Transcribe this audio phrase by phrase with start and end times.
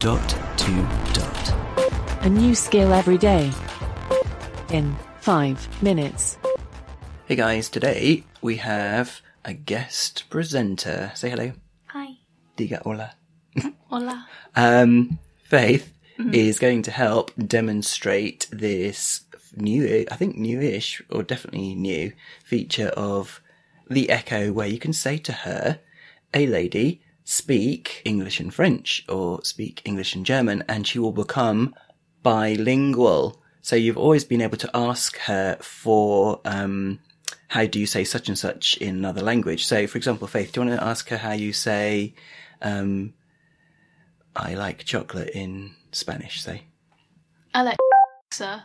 [0.00, 1.54] Dot to dot.
[2.22, 3.52] A new skill every day.
[4.70, 6.38] In five minutes.
[7.26, 11.12] Hey guys, today we have a guest presenter.
[11.14, 11.52] Say hello.
[11.88, 12.16] Hi.
[12.56, 13.12] Diga hola.
[13.90, 14.26] Hola.
[14.56, 15.92] Um, Faith
[16.32, 23.42] is going to help demonstrate this new, I think newish, or definitely new feature of
[23.90, 25.78] the Echo where you can say to her,
[26.32, 31.72] a lady, speak English and French or speak English and German and she will become
[32.24, 33.40] bilingual.
[33.62, 36.98] So you've always been able to ask her for, um,
[37.46, 39.64] how do you say such and such in another language?
[39.64, 42.14] So, for example, Faith, do you want to ask her how you say,
[42.62, 43.14] um,
[44.34, 46.64] I like chocolate in Spanish, say?
[47.54, 48.64] Alexa,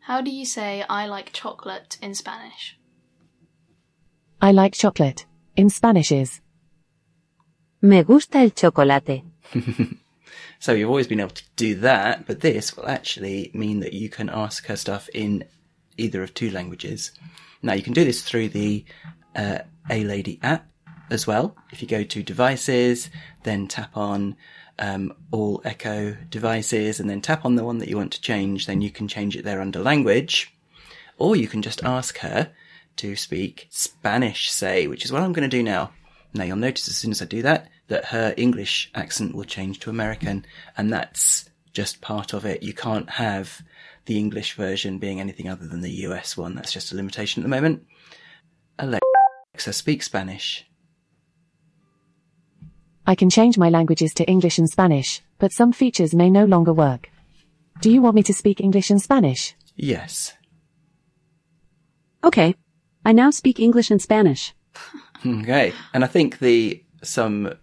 [0.00, 2.78] how do you say I like chocolate in Spanish?
[4.40, 5.26] I like chocolate.
[5.54, 6.40] In Spanish is
[7.82, 9.22] Me gusta el chocolate.
[10.60, 14.10] So you've always been able to do that, but this will actually mean that you
[14.10, 15.44] can ask her stuff in
[15.96, 17.12] either of two languages.
[17.62, 18.84] Now you can do this through the
[19.34, 20.68] uh, A Lady app
[21.10, 21.56] as well.
[21.72, 23.08] If you go to devices,
[23.44, 24.36] then tap on
[24.78, 28.66] um, all Echo devices, and then tap on the one that you want to change,
[28.66, 30.54] then you can change it there under language.
[31.16, 32.52] Or you can just ask her
[32.96, 35.90] to speak Spanish, say, which is what I'm going to do now.
[36.32, 39.80] Now you'll notice as soon as I do that, that her English accent will change
[39.80, 42.62] to American, and that's just part of it.
[42.62, 43.62] You can't have
[44.06, 46.54] the English version being anything other than the US one.
[46.54, 47.84] That's just a limitation at the moment.
[48.78, 50.66] Alexa, speak Spanish.
[53.06, 56.72] I can change my languages to English and Spanish, but some features may no longer
[56.72, 57.10] work.
[57.80, 59.54] Do you want me to speak English and Spanish?
[59.74, 60.34] Yes.
[62.22, 62.54] Okay.
[63.04, 64.54] I now speak English and Spanish.
[65.24, 65.72] Okay.
[65.92, 67.54] And I think the some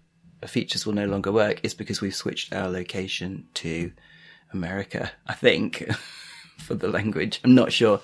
[0.45, 3.91] features will no longer work is because we've switched our location to
[4.53, 5.89] America, I think,
[6.59, 7.39] for the language.
[7.43, 8.01] I'm not sure.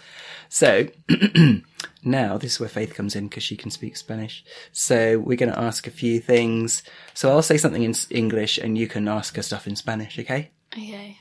[0.49, 0.87] So
[2.03, 4.44] now this is where Faith comes in because she can speak Spanish.
[4.72, 6.83] So we're going to ask a few things.
[7.13, 10.51] So I'll say something in English and you can ask her stuff in Spanish, okay?
[10.73, 11.17] Okay.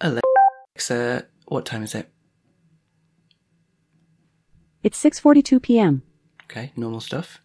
[0.00, 2.10] Alexa, what time is it?
[4.82, 6.02] It's 6:42 p.m.
[6.44, 7.38] Okay, normal stuff.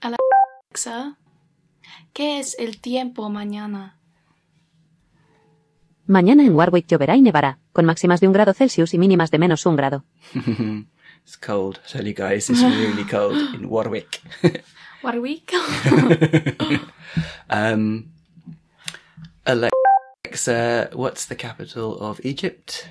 [0.00, 1.16] Alexa,
[2.12, 3.96] ¿qué es el tiempo mañana?
[6.06, 9.38] Mañana en Warwick lloverá y nevará, con máximas de un grado Celsius y mínimas de
[9.38, 10.04] menos un grado.
[11.22, 11.78] It's cold.
[11.84, 14.20] I tell you guys, it's really cold in Warwick.
[15.02, 15.52] Warwick?
[17.50, 18.12] Um,
[19.44, 22.88] Alexa, what's the capital of Egypt?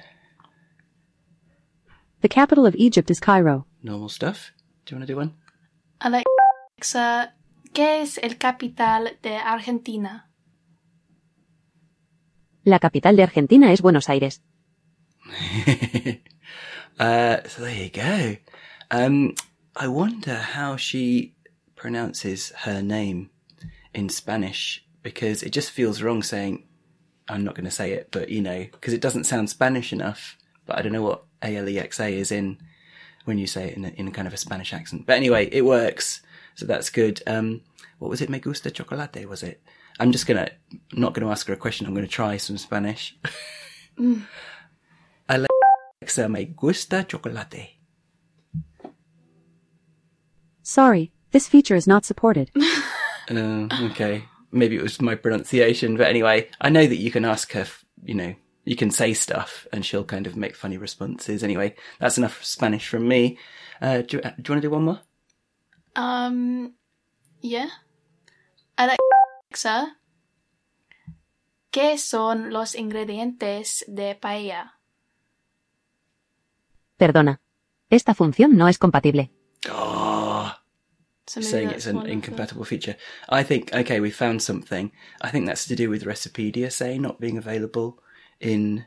[2.22, 3.66] The capital of Egypt is Cairo.
[3.82, 4.52] Normal stuff.
[4.90, 5.36] Do you want to do one?
[6.00, 7.36] Alexa,
[7.76, 10.32] ¿qué es el capital de Argentina?
[12.64, 14.42] La capital de Argentina es Buenos Aires.
[17.00, 18.38] uh, so there you go.
[18.90, 19.36] Um,
[19.76, 21.36] I wonder how she
[21.76, 23.30] pronounces her name
[23.94, 26.64] in Spanish because it just feels wrong saying,
[27.28, 30.36] I'm not going to say it, but you know, because it doesn't sound Spanish enough.
[30.66, 32.58] But I don't know what A-L-E-X-A is in
[33.30, 35.06] when you say it in a, in a kind of a Spanish accent.
[35.06, 36.22] But anyway, it works.
[36.56, 37.22] So that's good.
[37.26, 37.62] Um,
[38.00, 38.30] what was it?
[38.30, 39.62] Me gusta chocolate, was it?
[40.00, 40.50] I'm just gonna,
[40.94, 41.86] not gonna ask her a question.
[41.86, 43.18] I'm gonna try some Spanish.
[45.30, 47.70] Alexa, me gusta chocolate.
[50.64, 52.52] Sorry, this feature is not supported.
[53.32, 54.24] Uh, okay.
[54.52, 57.68] Maybe it was my pronunciation, but anyway, I know that you can ask her,
[58.04, 58.34] you know,
[58.70, 61.44] you can say stuff and she'll kind of make funny responses.
[61.44, 63.38] Anyway, that's enough Spanish from me.
[63.82, 65.00] Uh, do, you- do you want to do one more?
[65.96, 66.74] Um,
[67.42, 67.70] yeah.
[68.78, 69.98] Alexa,
[71.72, 74.74] ¿qué son los ingredientes de paella?
[76.98, 77.42] Perdona.
[77.90, 79.32] Esta función no es compatible.
[79.72, 80.54] Oh,
[81.28, 82.96] So saying it's an one incompatible feature.
[83.30, 84.92] I think, okay, we found something.
[85.22, 87.98] I think that's to do with Recipedia, say, not being available
[88.40, 88.86] in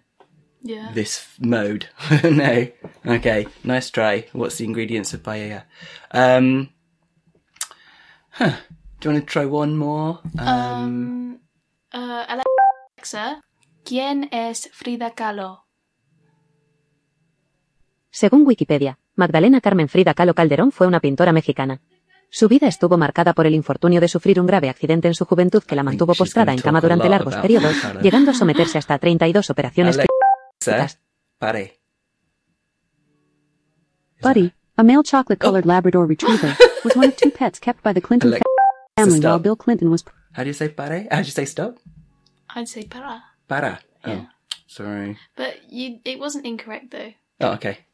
[0.64, 0.92] Yeah.
[0.94, 1.86] this mode.
[2.24, 2.68] no.
[3.04, 4.26] Okay, nice try.
[4.32, 5.64] What's the ingredients of paella?
[6.12, 6.70] Um,
[8.30, 8.56] huh.
[9.00, 10.20] Do you want to try one more?
[10.38, 11.40] Um, Um,
[11.92, 12.24] uh,
[12.96, 13.40] Alexa,
[13.84, 15.64] ¿quién es Frida Kahlo?
[18.10, 21.80] Según Wikipedia, Magdalena Carmen Frida Kahlo Calderón fue una pintora mexicana.
[22.34, 25.62] Su vida estuvo marcada por el infortunio de sufrir un grave accidente en su juventud
[25.62, 29.98] que la mantuvo postrada en cama durante largos periodos, llegando a someterse hasta 32 operaciones
[29.98, 30.98] Alexa,
[31.38, 31.78] pare.
[34.22, 38.00] Buddy, a male chocolate colored Labrador retriever, was one of two pets kept by the
[38.00, 38.32] Clinton
[38.96, 40.02] family while Bill Clinton was
[40.32, 41.06] How do you say pare?
[41.10, 41.76] How do you say stop?
[42.56, 43.22] I'd say para.
[43.46, 43.80] Para.
[44.06, 44.20] Yeah.
[44.22, 44.28] Oh,
[44.66, 45.18] sorry.
[45.36, 47.12] But you, it wasn't incorrect though.
[47.40, 47.84] Oh, okay.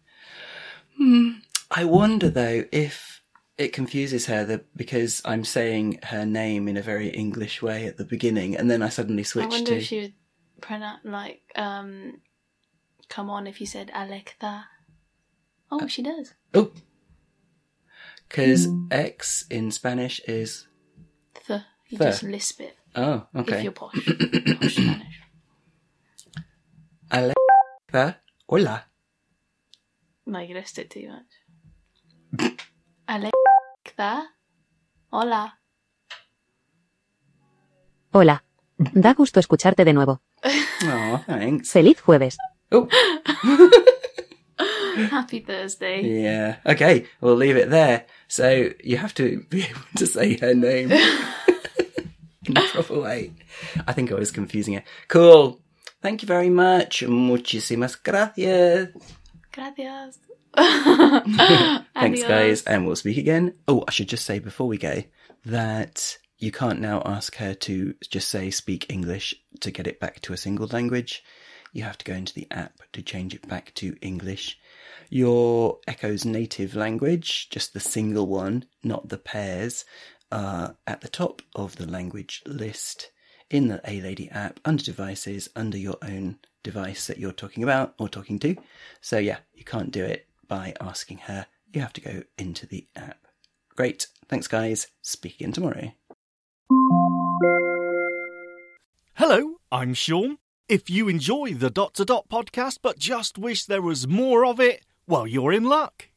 [0.97, 1.41] Hmm.
[1.73, 3.18] I wonder though if
[3.59, 7.97] it confuses her that because I'm saying her name in a very English way at
[7.97, 9.51] the beginning, and then I suddenly switch to.
[9.51, 9.77] I wonder to.
[9.79, 10.15] if she would
[10.61, 12.21] pronounce like um,
[13.09, 14.67] come on if you said Alexa.
[15.71, 16.33] Oh, she does.
[16.55, 16.71] Oh,
[18.29, 20.67] because X in Spanish is.
[21.47, 22.05] The you The.
[22.05, 23.59] just lisp it Oh, okay.
[23.59, 25.21] if you're posh, posh Spanish.
[27.11, 28.19] Alexa,
[28.49, 28.85] hola.
[30.27, 31.25] No, you lisped it too much.
[33.09, 34.35] Alexa,
[35.09, 35.59] hola.
[38.13, 38.45] Hola.
[38.77, 40.21] Da gusto escucharte de nuevo.
[40.85, 41.71] Oh, thanks.
[41.73, 42.37] Feliz jueves.
[42.71, 42.87] Oh,
[45.11, 46.03] Happy Thursday.
[46.23, 46.59] yeah.
[46.67, 48.05] Okay, we'll leave it there.
[48.29, 50.93] So you have to be able to say her name
[52.45, 53.33] in a proper way.
[53.87, 54.85] I think I was confusing it.
[55.09, 55.61] Cool.
[56.03, 57.03] Thank you very much.
[57.09, 58.91] Muchísimas gracias.
[59.59, 60.21] Gracias.
[61.95, 63.55] Thanks, guys, and we'll speak again.
[63.67, 65.03] Oh, I should just say before we go
[65.47, 70.21] that you can't now ask her to just say speak English to get it back
[70.21, 71.25] to a single language.
[71.73, 74.57] You have to go into the app to change it back to English.
[75.11, 79.85] Your Echo's native language, just the single one, not the pairs,
[80.31, 83.11] are at the top of the language list
[83.51, 87.95] in the A Lady app under devices, under your own device that you're talking about
[87.99, 88.57] or talking to.
[89.01, 91.47] So, yeah, you can't do it by asking her.
[91.73, 93.19] You have to go into the app.
[93.75, 94.09] Great.
[94.29, 94.89] Thanks, guys.
[95.03, 95.93] Speak again tomorrow.
[99.15, 100.39] Hello, I'm Sean.
[100.69, 104.61] If you enjoy the Dot to Dot podcast but just wish there was more of
[104.61, 106.09] it, well, you're in luck.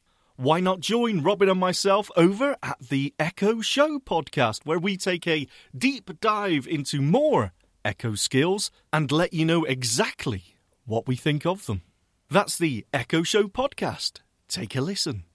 [0.42, 5.24] Why not join Robin and myself over at the Echo Show podcast, where we take
[5.28, 7.52] a deep dive into more
[7.84, 11.82] Echo skills and let you know exactly what we think of them.
[12.28, 14.22] That's the Echo Show podcast.
[14.48, 15.26] Take a listen.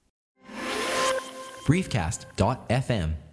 [1.63, 3.26] briefcast.fm